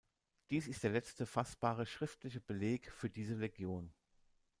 [0.49, 3.93] Dies ist der letzte fassbare schriftliche Beleg für diese Legion.